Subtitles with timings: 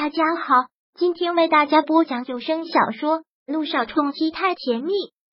[0.00, 0.54] 大家好，
[0.94, 4.92] 今天为大家播讲有声小说《路上冲击太甜蜜》。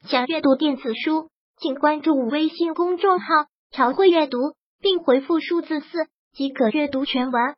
[0.09, 3.27] 想阅读电子书，请关注微信公众号
[3.69, 4.39] “朝会阅读”，
[4.81, 7.55] 并回复数字四即可阅读全文。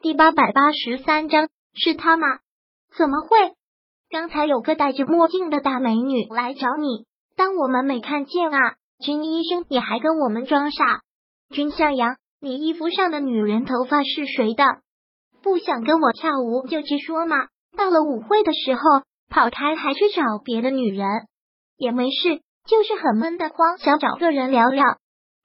[0.00, 2.26] 第八百八十三章是他吗？
[2.96, 3.52] 怎么会？
[4.08, 7.04] 刚才有个戴着墨镜的大美女来找你，
[7.36, 8.76] 当我们没看见啊？
[8.98, 11.02] 君医生，你还跟我们装傻？
[11.50, 14.64] 君向阳，你衣服上的女人头发是谁的？
[15.46, 17.36] 不想跟我跳舞就直说嘛！
[17.76, 18.80] 到了舞会的时候
[19.30, 21.06] 跑开还去找别的女人
[21.76, 24.84] 也没事，就是很闷得慌，想找个人聊聊。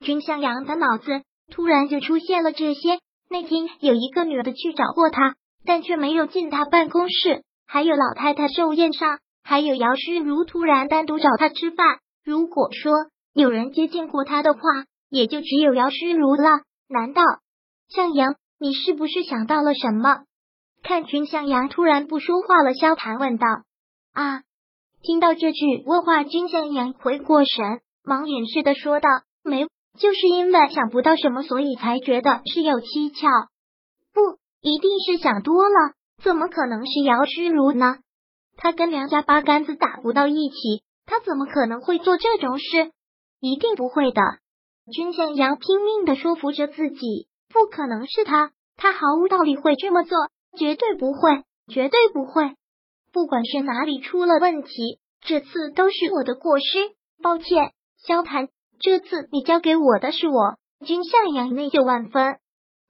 [0.00, 2.98] 君向阳的脑子突然就出现了这些。
[3.30, 7.44] 那天有一个女的去找过他，但却没有进他办公室。
[7.64, 12.00] 还有老太太寿宴上，还有姚诗如突然单独找他吃饭。
[12.24, 12.92] 如果说
[13.34, 14.60] 有人接近过他的话，
[15.08, 16.42] 也就只有姚诗如了。
[16.88, 17.22] 难道
[17.88, 18.34] 向阳？
[18.62, 20.20] 你是不是想到了什么？
[20.84, 23.48] 看君向阳突然不说话了，萧谈问道
[24.14, 24.42] ：“啊！”
[25.02, 29.08] 听到这句问话，君向阳回过神，忙掩饰的说道
[29.42, 29.66] ：“没，
[29.98, 33.28] 就是因为想不到什么，所以才觉得是有蹊跷。
[34.14, 37.96] 不，一定是想多了，怎么可能是姚诗如呢？
[38.56, 42.92] 他跟梁家八竿子打不到一起，他怎么可能会做这种事？
[43.40, 44.22] 一定不会的。”
[44.94, 47.26] 君向阳拼命的说服着自己。
[47.54, 50.18] 不可能是他，他毫无道理会这么做，
[50.58, 52.54] 绝对不会，绝对不会。
[53.12, 56.64] 不管是哪里出了问题，这次都是我的过失，
[57.22, 58.48] 抱歉，萧谈，
[58.80, 60.56] 这次你交给我的是我。
[60.84, 62.38] 君向阳内疚万分。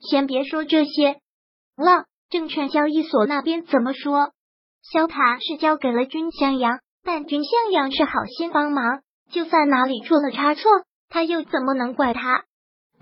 [0.01, 1.21] 先别说这些
[1.77, 4.31] 了，证券交易所那边怎么说？
[4.83, 10.71] 萧谈是交给了君向阳，但君向阳是好心帮忙，就算哪里出了差错，
[11.09, 12.45] 他又怎么能怪他？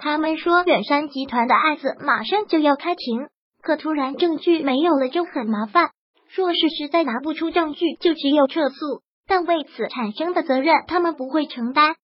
[0.01, 3.29] 他们说远山集团的案子马上就要开庭，
[3.62, 5.91] 可突然证据没有了就很麻烦。
[6.34, 11.97] 若是实在拿不出证据，就只有撤诉，但为此产生的责任他们不会承担。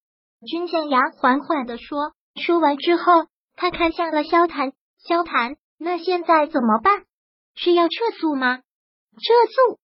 [0.45, 3.25] 君向阳缓缓的说，说完之后，
[3.55, 4.73] 他看向了萧谈，
[5.07, 7.03] 萧谈，那现在怎么办？
[7.55, 8.57] 是要撤诉吗？
[8.57, 9.79] 撤诉？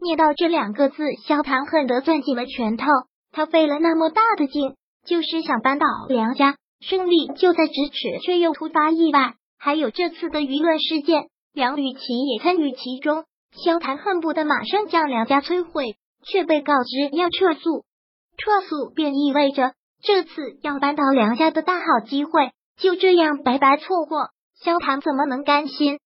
[0.00, 2.86] 念到这两个字，萧谈恨得攥紧了拳头。
[3.30, 6.56] 他费了那么大的劲，就是想扳倒梁家。
[6.80, 9.34] 胜利就在咫尺，却又突发意外。
[9.58, 11.98] 还有这次的舆论事件，梁雨琪
[12.32, 13.24] 也参与其中。
[13.64, 17.84] 萧谈恨不得马上将梁家摧毁，却被告知要撤诉。
[18.36, 24.28] 撤诉便意味着这次要扳倒梁家的大好机会就这样白白错过。
[24.62, 25.98] 萧谈怎么能甘心？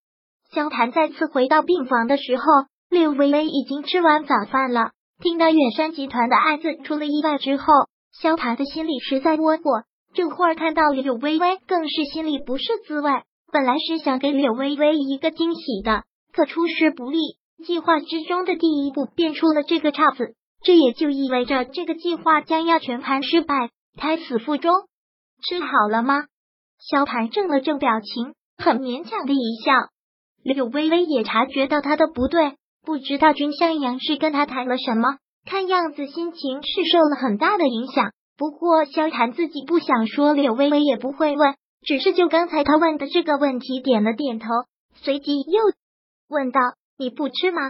[0.51, 2.45] 萧谈再次回到病房的时候，
[2.89, 4.93] 柳微微已经吃完早饭了。
[5.21, 7.67] 听到远山集团的案子出了意外之后，
[8.13, 9.83] 萧谈的心里实在窝火。
[10.15, 13.11] 这会儿看到柳微微，更是心里不是滋味。
[13.51, 17.19] 本来是想给柳微微一个惊喜的，可出师不利，
[17.65, 20.35] 计划之中的第一步便出了这个岔子。
[20.63, 24.73] 这也就意味着这个计划将要全盘失败，胎死腹中。
[25.43, 26.25] 吃好了吗？
[26.79, 29.73] 萧谈正了正表情，很勉强的一笑。
[30.45, 38.13] 柳微微也察觉到他的不对，不知道君向阳是跟他谈了什么，看样子心情是受了很大的影响。
[38.43, 41.55] 不过，萧谈自己不想说，柳微微也不会问，
[41.87, 44.49] 只是就刚才他问的这个问题点了点头，
[44.97, 45.63] 随即又
[46.29, 46.59] 问道
[46.99, 47.61] ：“你不吃吗？”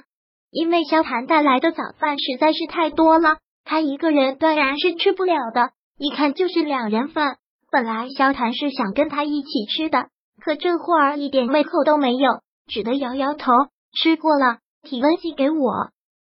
[0.51, 7.37] 因为萧谈带来的早饭实在是太多了，他一个人当然是吃不了的，一看就是两人份。
[7.71, 10.07] 本来萧谈是想跟他一起吃的，
[10.43, 13.53] 可这会儿一点胃口都没有，只得摇摇头。
[13.95, 15.91] 吃过了，体温计给我。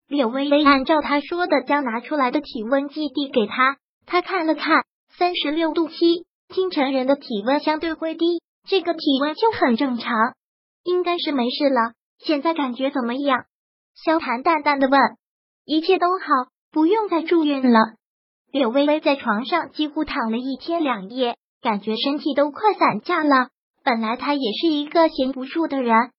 [0.07, 3.77] 柳微微按照他说的，将拿出来的体温计递给他。
[4.05, 4.85] 他看了看，
[5.17, 10.13] 三十六度七，京城人的体温相对会低，这个体温就很正常，
[10.83, 11.93] 应该是没事了。
[12.19, 13.45] 现在感觉怎么样？
[13.95, 14.99] 萧寒淡淡的问。
[15.65, 16.25] 一切都好，
[16.71, 17.79] 不用再住院了。
[18.51, 23.47] 柳微微在床上几乎躺了一天两夜，感觉身体都快散架了。
[23.83, 26.11] 本来他也是一个闲不住的人。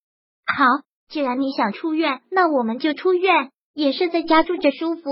[0.47, 0.65] 好，
[1.09, 5.03] 既然你想出院，那我们就出院，也是在家住着舒服。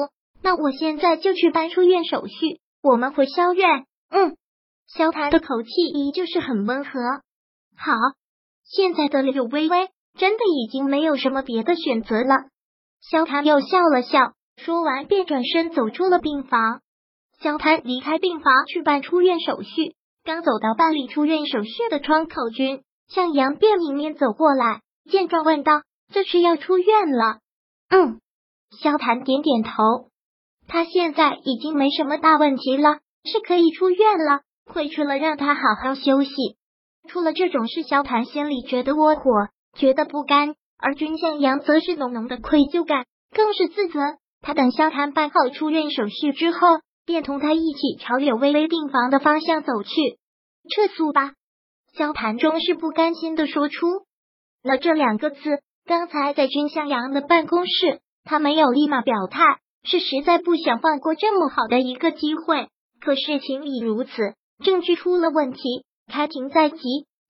[0.43, 2.62] 那我现在就去办出院手续。
[2.83, 3.87] 我们回萧院。
[4.11, 4.37] 嗯，
[4.89, 6.91] 萧谈的口气依旧是很温和。
[7.77, 7.93] 好，
[8.65, 9.89] 现在的柳微微
[10.19, 12.49] 真的已经没有什么别的选择了。
[13.01, 16.81] 萧谈又笑了笑，说完便转身走出了病房。
[17.41, 19.95] 萧谈离开病房去办出院手续，
[20.25, 25.83] 刚走到办理出院手续的窗口，君向阳便迎面走过来，见状问道
[26.13, 27.39] ：“这是要出院了？”
[27.91, 28.21] 嗯，
[28.71, 30.11] 萧谈点点头。
[30.67, 34.41] 他现在已经没什么大问题了，是可以出院了。
[34.65, 36.33] 回去了，让他好好休息。
[37.09, 44.01] 出了这种事，萧谈心里觉得窝火，觉得不甘，而君向阳则是浓浓的愧疚感，更是自责。
[44.41, 46.59] 他等萧谈办好出院手续之后，
[47.05, 49.91] 便同他一起朝柳微微病房的方向走去。
[50.71, 51.33] 撤诉吧，
[51.95, 53.87] 萧谈终是不甘心的说出
[54.63, 55.41] 了这两个字。
[55.85, 59.43] 刚才在君向阳的办公室，他没有立马表态，
[59.85, 62.69] 是实在不想放过这么好的一个机会。
[63.01, 64.11] 可事情已如此，
[64.65, 66.79] 证据出了问题，开庭在即，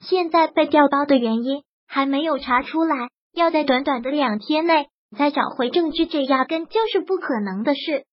[0.00, 8.04] 现在被调包的原因还没有查出来，要在短短的两天内再找回证据，这压根就是不可能的事。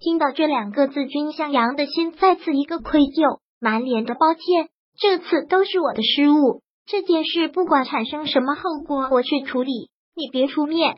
[0.00, 4.68] 听到这两个字，君向阳的心再次一个愧疚，满脸的抱歉，
[4.98, 6.62] 这次都是我的失误。
[6.86, 10.96] 这件事不管产生什么后果，我去处理，你别出面。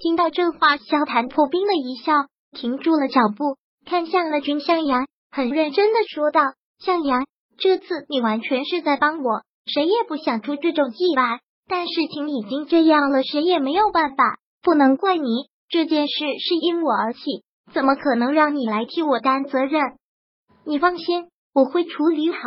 [0.00, 2.12] 听到这话，萧谈破冰的一笑，
[2.52, 5.08] 停住了脚步，看向了君向阳。
[5.32, 6.40] 很认真的说道
[6.78, 7.26] ：“向阳，
[7.58, 11.40] 这次你完全是在帮我，谁也不想出这种意外。
[11.66, 15.48] 但事情已经这样了，谁也没有办法，不能怪你。
[15.68, 17.18] 这件事是因我而起，
[17.74, 19.82] 怎么可能让你来替我担责任？
[20.64, 22.38] 你放心，我会处理好。”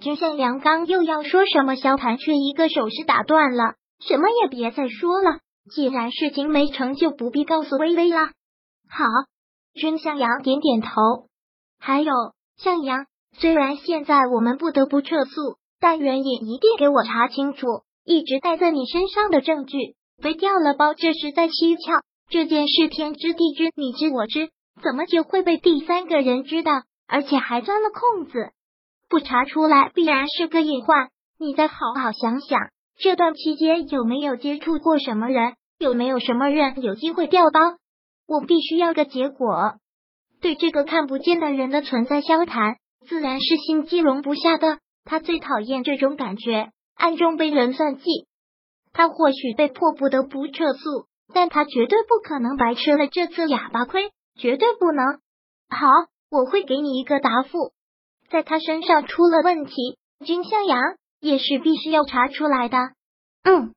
[0.00, 8.30] 君向阳刚又要说什么，萧谈却一个手势打断了：“什么也别再说了，既然事情没成就，不必告诉微微了。”
[8.90, 9.04] 好，
[9.74, 10.88] 君向阳点点头。
[11.78, 12.12] 还有
[12.56, 13.06] 向阳，
[13.36, 17.66] 虽然现在我们不得不撤诉，但原野一定给我查清楚，
[18.04, 22.02] 一直带在你身上的证据被调了包，这实在蹊跷。
[22.30, 24.50] 这件事天知地知，你知我知，
[24.82, 28.50] 怎么就会被第三个人知道，而且还钻了空子？
[29.08, 31.08] 不查出来，必然是个隐患。
[31.38, 32.58] 你再好好想想，
[32.98, 35.54] 这段期间有没有接触过什么人？
[35.78, 37.60] 有没有什么人有机会调包？
[38.26, 39.76] 我必须要个结果。
[40.40, 44.78] 对这个看不见的人的存在，萧谈自然是心机容不下的。
[45.04, 48.04] 他最讨厌这种感觉，暗中被人算计。
[48.92, 55.04] 他或许被迫不得不撤诉，但他绝对不可能白吃了这次哑巴亏，绝对不能。
[55.70, 55.86] 好，
[56.30, 57.72] 我会给你一个答复。
[58.28, 60.80] 在他身上出了问题，君向阳
[61.20, 62.76] 也是必须要查出来的。
[63.44, 63.74] 嗯，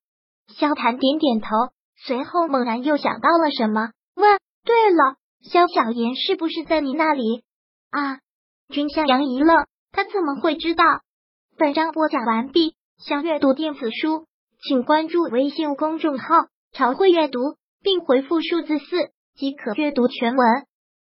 [0.47, 1.47] 萧谈点点头，
[1.95, 5.15] 随后猛然又想到了什么，问：对了。
[5.43, 7.43] 萧小言是不是在你那里
[7.89, 8.19] 啊？
[8.69, 10.83] 君向阳一愣，他怎么会知道？
[11.57, 14.27] 本章播讲完毕，想阅读电子书，
[14.61, 16.25] 请关注微信公众号
[16.73, 17.39] “朝会阅读”，
[17.81, 20.45] 并回复数字四即可阅读全文。